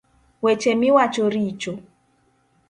Weche 0.43 0.73
miwacho 0.81 1.23
richo 1.35 1.73